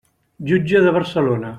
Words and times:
Jutge 0.51 0.81
de 0.87 0.95
Barcelona. 0.99 1.49